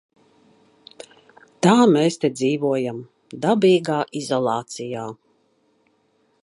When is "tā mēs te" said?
1.67-2.31